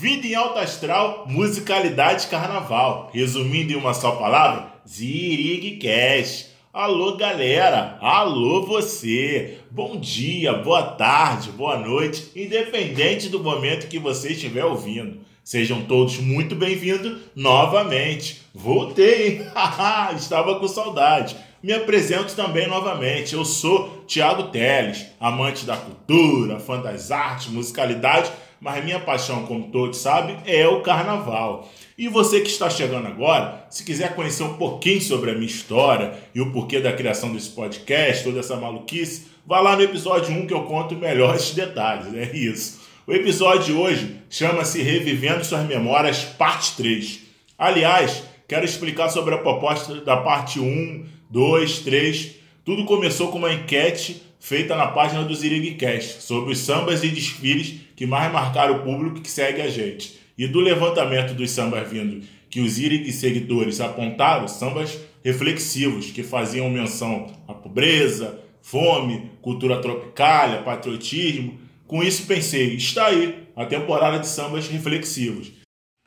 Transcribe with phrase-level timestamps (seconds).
[0.00, 3.10] Vida em alto astral, musicalidade carnaval.
[3.12, 6.46] Resumindo em uma só palavra, Zirigcast.
[6.72, 9.58] Alô galera, alô você.
[9.70, 15.20] Bom dia, boa tarde, boa noite, independente do momento que você estiver ouvindo.
[15.44, 18.40] Sejam todos muito bem-vindos novamente.
[18.54, 19.42] Voltei,
[20.16, 21.36] estava com saudade.
[21.62, 23.34] Me apresento também novamente.
[23.34, 29.68] Eu sou Tiago Teles, amante da cultura, fã das artes, musicalidade mas minha paixão, como
[29.68, 31.68] todos sabem, é o carnaval.
[31.96, 36.12] E você que está chegando agora, se quiser conhecer um pouquinho sobre a minha história
[36.34, 40.46] e o porquê da criação desse podcast, toda essa maluquice, vá lá no episódio 1
[40.46, 42.80] que eu conto melhores detalhes, é isso.
[43.06, 47.20] O episódio de hoje chama-se Revivendo Suas Memórias, parte 3.
[47.58, 52.36] Aliás, quero explicar sobre a proposta da parte 1, 2, 3.
[52.64, 57.74] Tudo começou com uma enquete feita na página do Ziriguicast sobre os sambas e desfiles
[57.94, 60.18] que mais marcaram o público que segue a gente.
[60.36, 66.68] E do levantamento dos sambas vindo que os Zirig seguidores apontaram, sambas reflexivos que faziam
[66.70, 71.60] menção à pobreza, fome, cultura tropical, patriotismo.
[71.86, 75.52] Com isso pensei, está aí a temporada de sambas reflexivos.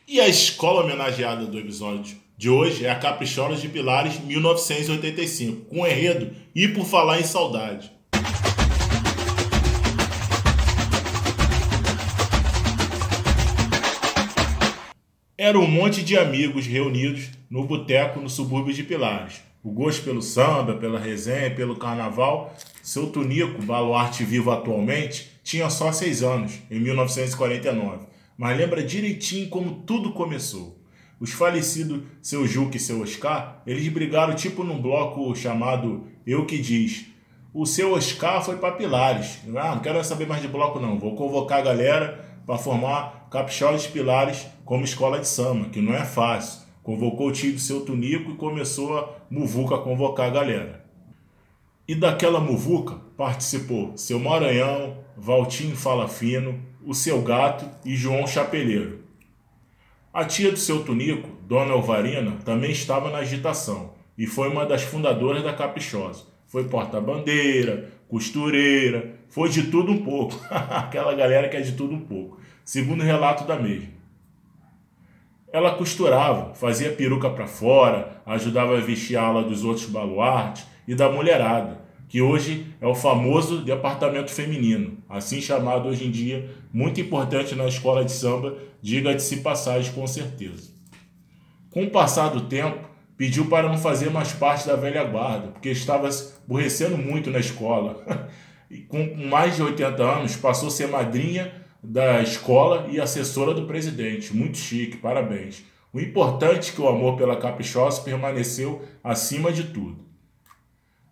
[0.07, 5.87] E a escola homenageada do episódio de hoje é a Capricholas de Pilares 1985, com
[5.87, 7.92] enredo E por Falar em Saudade.
[15.43, 19.41] Era um monte de amigos reunidos no boteco no subúrbio de Pilares.
[19.61, 22.55] O gosto pelo samba, pela resenha, pelo carnaval.
[22.81, 28.05] Seu Tunico, baluarte vivo atualmente, tinha só seis anos, em 1949.
[28.37, 30.79] Mas lembra direitinho como tudo começou.
[31.19, 36.57] Os falecidos seu Juque e seu Oscar, eles brigaram tipo num bloco chamado Eu Que
[36.57, 37.07] Diz.
[37.53, 39.39] O seu Oscar foi para Pilares.
[39.57, 43.87] Ah, não quero saber mais de bloco não, vou convocar a galera para formar Capixolas
[43.87, 46.61] Pilares como escola de samba, que não é fácil.
[46.83, 50.85] Convocou o tio do seu Tunico e começou a muvuca a convocar a galera.
[51.87, 58.99] E daquela muvuca participou seu Maranhão, Valtinho Fala Fino, o seu gato e João Chapeleiro.
[60.13, 64.83] A tia do seu Tunico, Dona Alvarina, também estava na agitação e foi uma das
[64.83, 66.25] fundadoras da Caprichosa.
[66.45, 70.39] Foi porta-bandeira, costureira, foi de tudo um pouco.
[70.53, 73.93] Aquela galera que é de tudo um pouco, segundo relato da mesma.
[75.51, 80.95] Ela costurava, fazia peruca para fora, ajudava a vestir a ala dos outros baluartes e
[80.95, 81.79] da mulherada,
[82.09, 87.67] que hoje é o famoso departamento feminino, assim chamado hoje em dia, muito importante na
[87.67, 90.71] escola de samba, diga-se passagem com certeza.
[91.69, 95.69] Com o passar do tempo, pediu para não fazer mais parte da velha guarda, porque
[95.69, 96.09] estava
[96.45, 98.27] aborrecendo muito na escola.
[98.69, 103.67] e com mais de 80 anos, passou a ser madrinha da escola e assessora do
[103.67, 104.33] presidente.
[104.33, 105.65] Muito chique, parabéns.
[105.91, 109.97] O importante é que o amor pela Caprichosa permaneceu acima de tudo.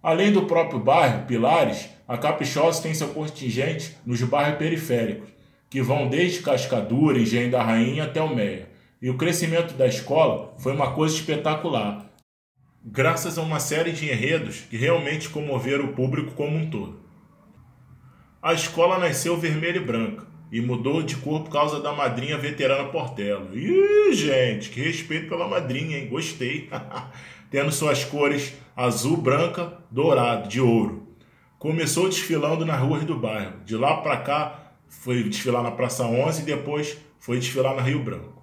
[0.02, 5.30] Além do próprio bairro, Pilares, a Caprichosa tem seu contingente nos bairros periféricos,
[5.70, 8.70] que vão desde Cascadura, Engenho da Rainha até o Meia.
[9.02, 12.10] E o crescimento da escola foi uma coisa espetacular,
[12.84, 17.02] graças a uma série de enredos que realmente comoveram o público como um todo.
[18.42, 22.90] A escola nasceu vermelha e branca e mudou de cor por causa da madrinha veterana
[22.90, 23.50] Portela.
[23.54, 26.08] Ih, gente, que respeito pela madrinha, hein?
[26.08, 26.70] Gostei.
[27.50, 31.08] Tendo suas cores azul, branca, dourado, de ouro.
[31.58, 33.64] Começou desfilando nas ruas do bairro.
[33.64, 38.04] De lá para cá, foi desfilar na Praça 11 e depois foi desfilar na Rio
[38.04, 38.42] Branco.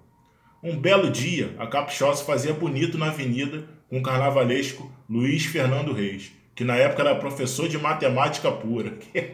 [0.62, 6.32] Um belo dia, a Caprichosa fazia bonito na avenida com o carnavalesco Luiz Fernando Reis,
[6.58, 9.32] que na época era professor de matemática pura, que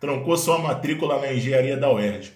[0.00, 2.32] troncou sua matrícula na engenharia da UERJ.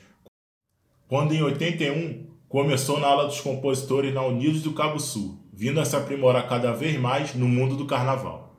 [1.09, 5.87] Quando em 81 começou na ala dos compositores na Unidos do Cabo Sul, vindo a
[5.87, 8.55] se aprimorar cada vez mais no mundo do carnaval.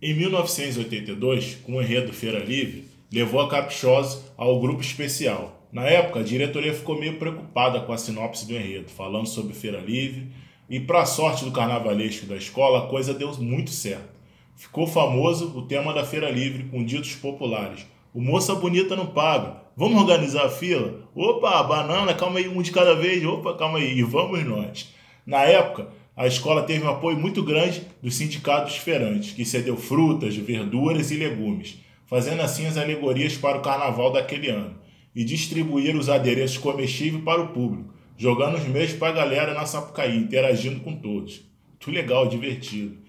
[0.00, 6.20] Em 1982, com o enredo Feira Livre, levou a Caprichosa ao grupo especial, na época,
[6.20, 10.28] a diretoria ficou meio preocupada com a sinopse do enredo, falando sobre Feira Livre,
[10.70, 14.15] e para sorte do carnavalesco da escola, a coisa deu muito certo.
[14.56, 17.86] Ficou famoso o tema da Feira Livre com ditos populares.
[18.14, 19.58] O moça bonita não paga.
[19.76, 21.06] Vamos organizar a fila?
[21.14, 23.22] Opa, banana, calma aí, um de cada vez.
[23.22, 23.98] Opa, calma aí.
[23.98, 24.94] E vamos nós.
[25.26, 30.34] Na época, a escola teve um apoio muito grande dos sindicatos feirantes, que cedeu frutas,
[30.34, 31.76] verduras e legumes,
[32.06, 34.74] fazendo assim as alegorias para o carnaval daquele ano
[35.14, 39.66] e distribuir os adereços comestíveis para o público, jogando os meios para a galera na
[39.66, 41.42] Sapucaí, interagindo com todos.
[41.68, 43.04] Muito legal, divertido.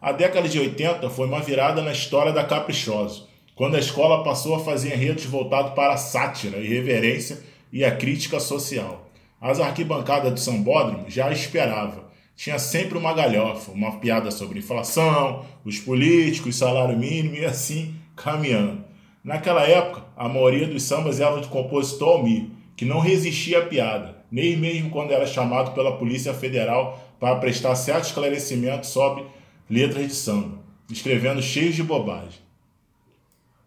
[0.00, 3.24] A década de 80 foi uma virada na história da Caprichosa,
[3.54, 7.38] quando a escola passou a fazer enredos voltados para a sátira e reverência
[7.70, 9.10] e a crítica social.
[9.38, 12.08] As arquibancadas do Sambódromo já esperava.
[12.34, 18.82] Tinha sempre uma galhofa, uma piada sobre inflação, os políticos, salário mínimo e assim caminhando.
[19.22, 24.16] Naquela época, a maioria dos sambas eram de compositor Almir, que não resistia à piada,
[24.32, 29.26] nem mesmo quando era chamado pela Polícia Federal para prestar certo esclarecimento sobre
[29.70, 30.58] letras de samba,
[30.90, 32.40] escrevendo cheios de bobagem.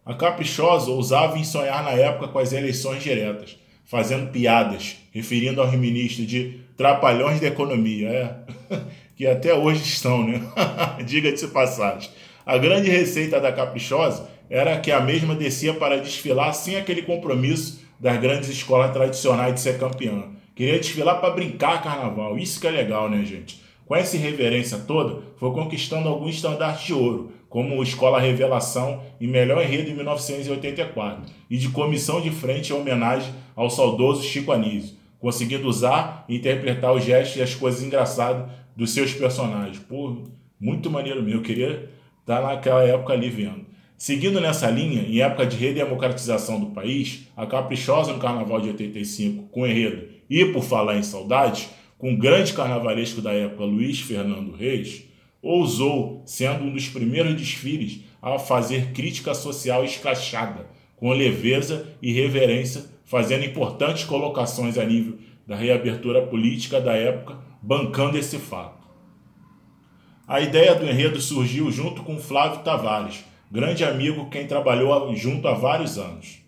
[0.05, 5.71] A Caprichosa ousava em sonhar na época com as eleições diretas, fazendo piadas, referindo ao
[5.71, 8.35] ministro de trapalhões da economia, é,
[9.15, 10.41] que até hoje estão, né?
[11.05, 12.09] Diga-se passagem.
[12.45, 17.81] A grande receita da Caprichosa era que a mesma descia para desfilar sem aquele compromisso
[17.97, 20.25] das grandes escolas tradicionais de ser campeã.
[20.53, 22.38] Queria desfilar para brincar carnaval.
[22.38, 23.62] Isso que é legal, né, gente?
[23.85, 29.62] Com essa irreverência toda, foi conquistando alguns estandartes de ouro, como Escola Revelação e Melhor
[29.62, 35.68] Enredo em 1984, e de comissão de frente em homenagem ao saudoso Chico Anísio, conseguindo
[35.68, 39.77] usar e interpretar os gestos e as coisas engraçadas dos seus personagens.
[39.80, 40.24] Pô,
[40.59, 41.39] muito maneiro mesmo.
[41.39, 41.89] Eu queria
[42.21, 43.65] estar naquela época ali vendo.
[43.97, 49.44] Seguindo nessa linha, em época de redemocratização do país, a Caprichosa no Carnaval de 85,
[49.50, 51.69] com enredo e por falar em saudades,
[52.03, 55.05] com o grande carnavalesco da época Luiz Fernando Reis,
[55.41, 60.67] ousou, sendo um dos primeiros desfiles, a fazer crítica social escrachada,
[60.97, 65.17] com leveza e reverência, fazendo importantes colocações a nível
[65.47, 68.85] da reabertura política da época, bancando esse fato.
[70.27, 75.53] A ideia do enredo surgiu junto com Flávio Tavares, grande amigo quem trabalhou junto há
[75.53, 76.43] vários anos.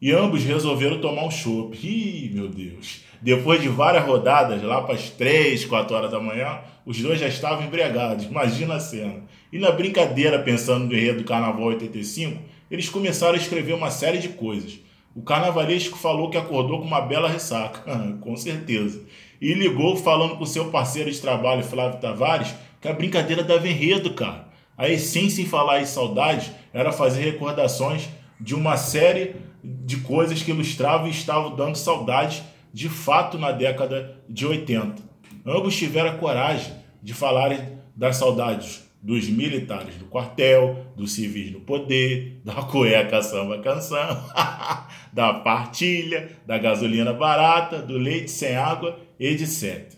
[0.00, 1.76] E ambos resolveram tomar um chopp.
[1.76, 3.02] Ih, meu Deus.
[3.20, 7.28] Depois de várias rodadas, lá para as 3, 4 horas da manhã, os dois já
[7.28, 8.24] estavam embriagados.
[8.24, 9.24] Imagina a cena.
[9.52, 14.18] E na brincadeira, pensando no enredo do Carnaval 85, eles começaram a escrever uma série
[14.18, 14.80] de coisas.
[15.14, 17.82] O carnavalesco falou que acordou com uma bela ressaca,
[18.22, 19.02] com certeza.
[19.38, 24.14] E ligou falando com seu parceiro de trabalho, Flávio Tavares, que a brincadeira dava enredo,
[24.14, 24.48] cara.
[24.78, 28.08] A essência em falar em saudade era fazer recordações
[28.40, 32.42] de uma série de coisas que ilustravam e estavam dando saudade
[32.72, 35.02] de fato na década de 80.
[35.44, 36.72] Ambos tiveram a coragem
[37.02, 37.60] de falarem
[37.96, 43.98] das saudades dos militares do quartel, dos civis no poder, da cueca samba canção,
[45.12, 49.94] da partilha, da gasolina barata, do leite sem água, etc.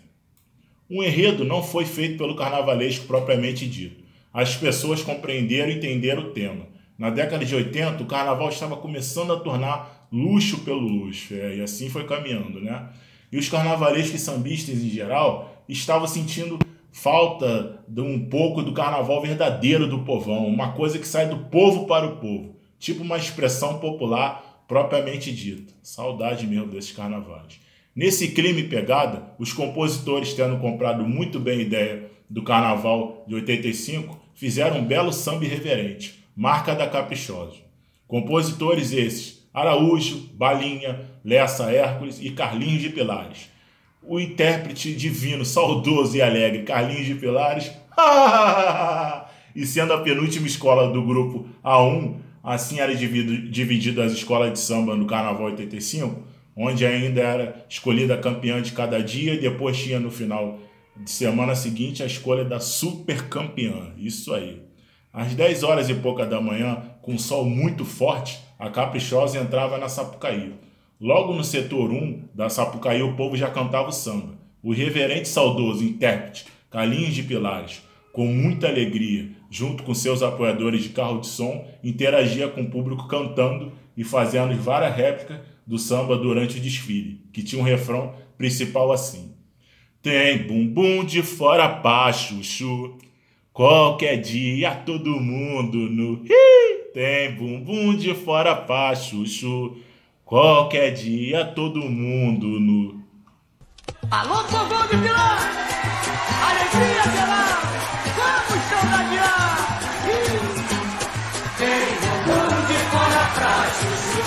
[0.88, 6.30] O enredo não foi feito pelo carnavalesco propriamente dito as pessoas compreenderam e entenderam o
[6.30, 6.66] tema.
[7.02, 11.60] Na década de 80, o carnaval estava começando a tornar luxo pelo luxo, é, e
[11.60, 12.90] assim foi caminhando, né?
[13.32, 16.60] E os carnavalescos e sambistas em geral estavam sentindo
[16.92, 21.88] falta de um pouco do carnaval verdadeiro do povão, uma coisa que sai do povo
[21.88, 25.74] para o povo, tipo uma expressão popular propriamente dita.
[25.82, 27.58] Saudade mesmo desses carnavais.
[27.96, 33.34] Nesse clima e pegada, os compositores tendo comprado muito bem a ideia do carnaval de
[33.34, 37.56] 85, fizeram um belo samba irreverente, marca da Caprichosa.
[38.06, 43.50] Compositores esses: Araújo, Balinha, Lessa Hércules e Carlinhos de Pilares.
[44.02, 47.70] O intérprete divino, saudoso e alegre Carlinhos de Pilares,
[49.54, 54.96] e sendo a penúltima escola do grupo A1, assim era dividido as escolas de samba
[54.96, 56.22] no Carnaval 85,
[56.56, 60.58] onde ainda era escolhida a campeã de cada dia e depois tinha no final
[60.96, 63.92] de semana seguinte a escolha da super campeã.
[63.96, 64.62] Isso aí.
[65.12, 69.88] Às 10 horas e pouca da manhã, com sol muito forte, a Caprichosa entrava na
[69.88, 70.54] Sapucaí.
[70.98, 74.34] Logo no setor 1 da Sapucaí, o povo já cantava o samba.
[74.62, 80.88] O reverente saudoso intérprete Calinhos de Pilares, com muita alegria, junto com seus apoiadores de
[80.88, 86.56] carro de som, interagia com o público cantando e fazendo várias réplicas do samba durante
[86.56, 89.34] o desfile, que tinha um refrão principal assim:
[90.00, 92.96] tem bumbum de fora pra chuchu.
[93.52, 96.24] Qualquer dia todo mundo no.
[96.94, 99.76] Tem bumbum de fora pra chuchu.
[100.24, 103.04] Qualquer dia todo mundo no.
[104.10, 105.38] Alô, povo de Pilar!
[106.48, 107.60] Alegria geral!
[108.16, 109.80] Vamos saudadiar!
[111.58, 111.86] Tem
[112.24, 114.24] bumbum de fora pra chuchu.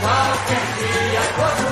[0.00, 1.71] Qualquer dia todo mundo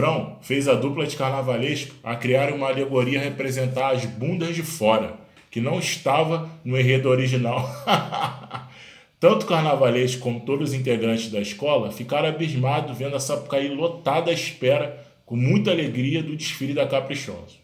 [0.00, 4.62] refrão fez a dupla de carnavalesco a criar uma alegoria a representar as bundas de
[4.62, 5.16] fora,
[5.50, 7.68] que não estava no enredo original.
[9.20, 14.34] Tanto carnavalesco como todos os integrantes da escola ficaram abismados vendo a Sapucaí lotada à
[14.34, 17.60] espera, com muita alegria, do desfile da Caprichosa.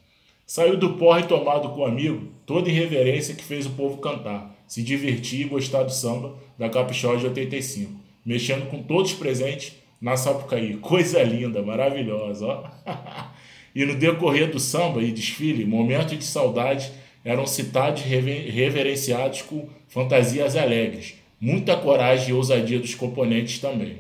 [0.47, 4.83] Saiu do porre tomado com o amigo, toda irreverência que fez o povo cantar, se
[4.83, 7.93] divertir e gostar do samba da Caprichosa de 85,
[8.25, 10.76] mexendo com todos presentes na Sapucaí.
[10.76, 12.65] Coisa linda, maravilhosa, ó.
[13.75, 16.91] e no decorrer do samba e desfile, momentos de saudade
[17.25, 23.99] eram citados e reverenciados com fantasias alegres, muita coragem e ousadia dos componentes também.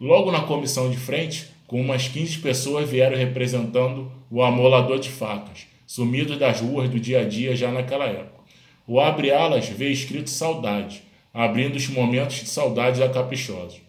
[0.00, 5.66] Logo na comissão de frente, com umas 15 pessoas vieram representando o amolador de facas,
[5.86, 8.42] sumido das ruas do dia a dia já naquela época.
[8.86, 13.83] O abre alas vê escrito saudade, abrindo os momentos de saudade da caprichosa.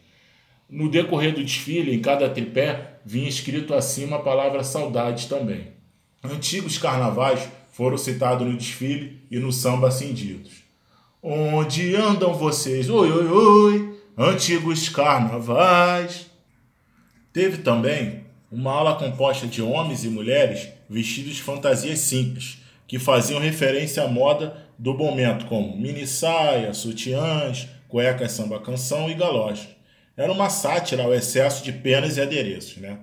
[0.75, 5.67] No decorrer do desfile, em cada tripé, vinha escrito acima a palavra saudade também.
[6.21, 10.51] Antigos carnavais foram citados no desfile e no samba acendidos.
[11.23, 12.89] Onde andam vocês?
[12.89, 16.29] Oi, oi, oi, antigos carnavais.
[17.31, 23.39] Teve também uma ala composta de homens e mulheres vestidos de fantasias simples, que faziam
[23.39, 29.73] referência à moda do momento, como mini saia, sutiãs, cuecas samba canção e galocha
[30.17, 32.77] era uma sátira ao excesso de penas e adereços.
[32.77, 32.97] Né?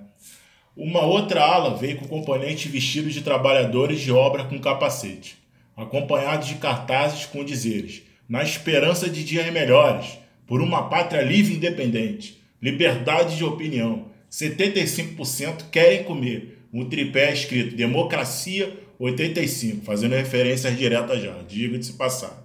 [0.75, 5.37] Uma outra ala veio com componentes vestidos de trabalhadores de obra com capacete,
[5.77, 10.17] acompanhados de cartazes com dizeres: Na esperança de dias melhores,
[10.47, 14.11] por uma pátria livre e independente, liberdade de opinião.
[14.31, 16.59] 75% querem comer.
[16.73, 22.42] Um tripé escrito Democracia 85, fazendo referências diretas já, diga-se passagem.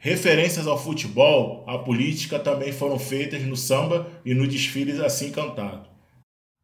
[0.00, 5.88] Referências ao futebol, à política também foram feitas no samba e no desfile assim cantado.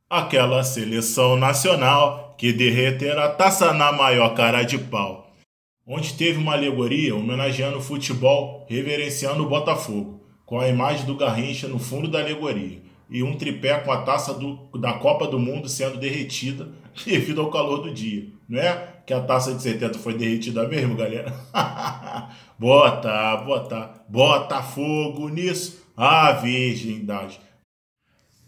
[0.08, 5.34] Aquela seleção nacional que derreter a taça na maior cara de pau.
[5.86, 11.66] Onde teve uma alegoria homenageando o futebol, reverenciando o Botafogo, com a imagem do Garrincha
[11.66, 15.68] no fundo da alegoria, e um tripé com a taça do, da Copa do Mundo
[15.68, 16.68] sendo derretida
[17.04, 18.26] devido ao calor do dia.
[18.48, 21.32] Não é que a taça de 70 foi derretida mesmo, galera?
[22.58, 25.84] bota, bota, bota fogo nisso.
[25.96, 27.38] A virgindade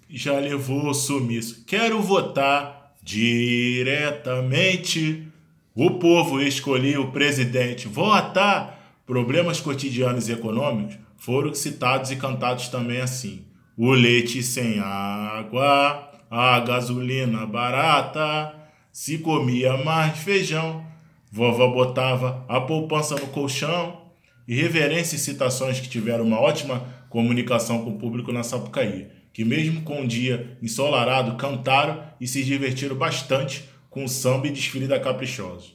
[0.08, 1.64] já levou sumiço.
[1.66, 5.26] Quero votar diretamente.
[5.74, 7.88] O povo escolheu o presidente.
[7.88, 8.74] Votar.
[9.06, 13.44] Problemas cotidianos e econômicos foram citados e cantados também assim.
[13.76, 18.54] O leite sem água, a gasolina barata,
[18.96, 20.82] se comia mais feijão,
[21.30, 24.00] vovó botava a poupança no colchão.
[24.48, 29.82] Irreverência e citações que tiveram uma ótima comunicação com o público na Sapucaí, que mesmo
[29.82, 34.98] com um dia ensolarado cantaram e se divertiram bastante com o samba e desfile da
[34.98, 35.66] Caprichosa.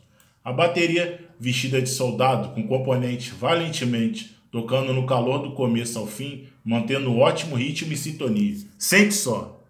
[0.43, 6.47] A bateria, vestida de soldado, com componentes valentemente, tocando no calor do começo ao fim,
[6.65, 8.57] mantendo um ótimo ritmo e sintonia.
[8.79, 9.61] Sente só!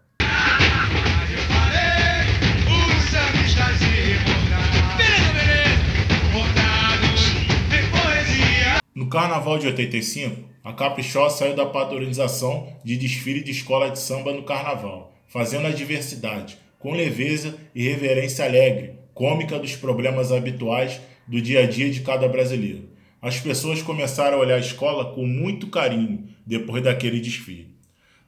[9.12, 14.44] Carnaval de 85, a Caprichosa saiu da padronização de desfile de escola de samba no
[14.44, 21.64] carnaval, fazendo a diversidade, com leveza e reverência alegre, cômica dos problemas habituais do dia
[21.64, 22.88] a dia de cada brasileiro.
[23.22, 27.76] As pessoas começaram a olhar a escola com muito carinho depois daquele desfile,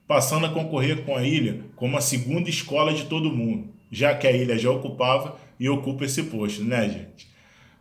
[0.06, 4.28] passando a concorrer com a ilha como a segunda escola de todo mundo, já que
[4.28, 7.33] a ilha já ocupava e ocupa esse posto, né, gente?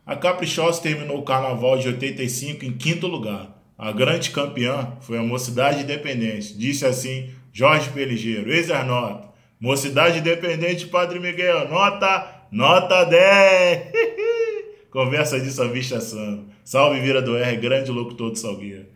[0.04, 3.56] A Caprichosa terminou o carnaval de 85 em quinto lugar.
[3.78, 6.59] A grande campeã foi a Mocidade Independente.
[6.59, 9.28] Disse assim Jorge Peligeiro, ex-nota.
[9.61, 13.92] Mocidade Independente, Padre Miguel, nota, nota 10.
[14.90, 16.47] Conversa disso à vista samba.
[16.64, 18.87] Salve Vira do R, grande locutor de Salgueiro.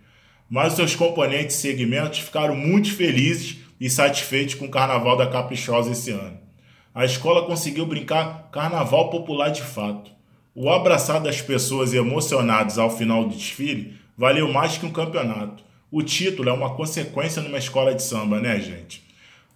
[0.51, 5.93] Mas seus componentes e segmentos ficaram muito felizes e satisfeitos com o carnaval da Caprichosa
[5.93, 6.39] esse ano.
[6.93, 10.16] A escola conseguiu brincar carnaval popular de fato.
[10.59, 15.63] O abraçar das pessoas emocionadas ao final do desfile valeu mais que um campeonato.
[15.93, 19.05] O título é uma consequência numa escola de samba, né, gente?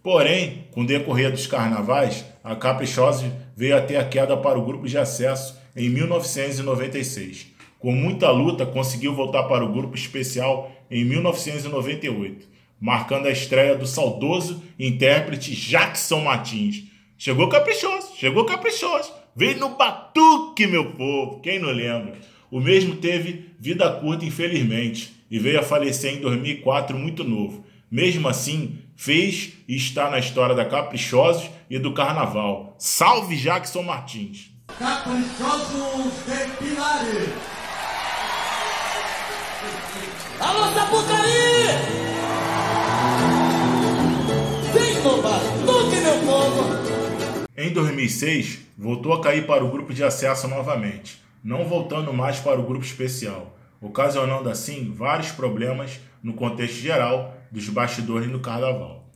[0.02, 4.86] Porém, com o decorrer dos carnavais, a Caprichosa veio até a queda para o grupo
[4.86, 7.46] de acesso em 1996.
[7.78, 12.46] Com muita luta, conseguiu voltar para o grupo especial em 1998,
[12.78, 16.84] marcando a estreia do saudoso intérprete Jackson Martins.
[17.16, 19.19] Chegou caprichoso, chegou caprichoso.
[19.34, 21.40] Veio no batuque, meu povo.
[21.40, 22.18] Quem não lembra?
[22.50, 27.64] O mesmo teve vida curta, infelizmente, e veio a falecer em 2004 muito novo.
[27.90, 32.74] Mesmo assim, fez e está na história da Caprichosos e do Carnaval.
[32.78, 34.50] Salve Jackson Martins!
[34.78, 37.30] Caprichosos de Pilares.
[40.40, 42.19] Alô, Sapucaí!
[47.62, 52.58] Em 2006, voltou a cair para o grupo de acesso novamente, não voltando mais para
[52.58, 59.06] o grupo especial, ocasionando assim vários problemas no contexto geral dos bastidores no carnaval,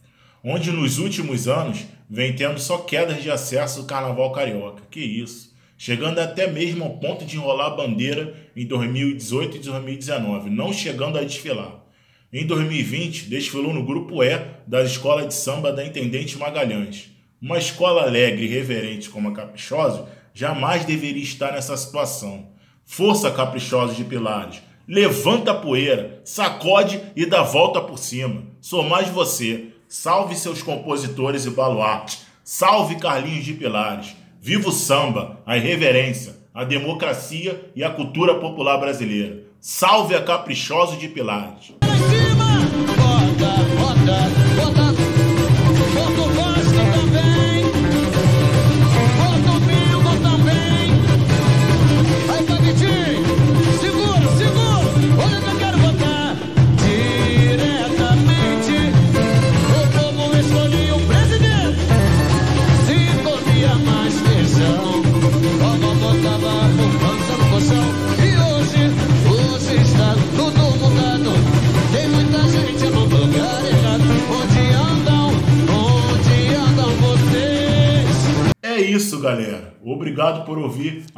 [0.44, 4.82] onde nos últimos anos vem tendo só quedas de acesso do carnaval carioca.
[4.90, 5.56] Que isso!
[5.78, 11.16] Chegando até mesmo ao ponto de enrolar a bandeira em 2018 e 2019, não chegando
[11.16, 11.82] a desfilar.
[12.30, 17.13] Em 2020, desfilou no grupo E da Escola de Samba da Intendente Magalhães.
[17.40, 22.48] Uma escola alegre e reverente como a Caprichosos jamais deveria estar nessa situação.
[22.84, 24.62] Força, Caprichosos de Pilares!
[24.86, 28.42] Levanta a poeira, sacode e dá volta por cima.
[28.60, 29.68] Sou mais você.
[29.88, 32.18] Salve seus compositores e baluarte.
[32.42, 34.14] Salve Carlinhos de Pilares.
[34.40, 39.44] Viva o samba, a irreverência, a democracia e a cultura popular brasileira.
[39.58, 41.72] Salve a Caprichoso de Pilares.
[41.80, 42.34] Pra cima!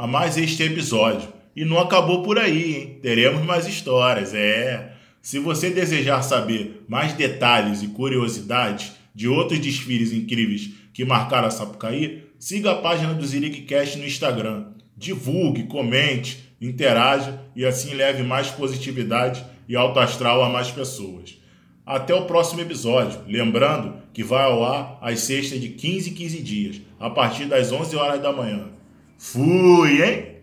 [0.07, 1.29] Mais este episódio.
[1.55, 2.99] E não acabou por aí, hein?
[3.03, 4.93] Teremos mais histórias, é.
[5.23, 11.51] Se você desejar saber mais detalhes e curiosidades de outros desfiles incríveis que marcaram a
[11.51, 14.67] Sapucaí, siga a página do ZirigCast no Instagram.
[14.97, 21.39] Divulgue, comente, interaja e assim leve mais positividade e alto astral a mais pessoas.
[21.85, 23.21] Até o próximo episódio.
[23.27, 27.73] Lembrando que vai ao ar às sextas de 15 em 15 dias, a partir das
[27.73, 28.69] 11 horas da manhã.
[29.19, 30.43] Fui, hein?